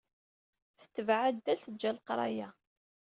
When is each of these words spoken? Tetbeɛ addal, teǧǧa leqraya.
Tetbeɛ 0.79 1.19
addal, 1.29 1.59
teǧǧa 1.63 1.91
leqraya. 1.95 2.49